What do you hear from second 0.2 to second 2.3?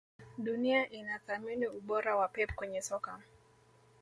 Dunia inathamini ubora wa